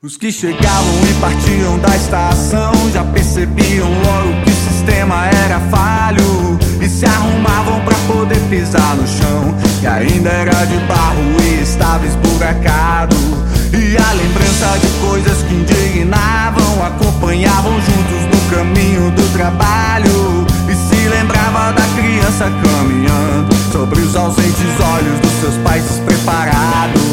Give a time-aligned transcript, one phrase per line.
[0.00, 6.56] Os que chegavam e partiam da estação já percebiam logo que o sistema era falho
[6.80, 12.06] e se arrumavam para poder pisar no chão que ainda era de barro e estava
[12.06, 13.16] esburacado.
[13.72, 21.08] E a lembrança de coisas que indignavam acompanhavam juntos no caminho do trabalho e se
[21.08, 27.07] lembrava da criança caminhando sobre os ausentes olhos dos seus pais despreparados.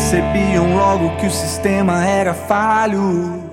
[0.00, 3.49] percebiam logo que o sistema era falho.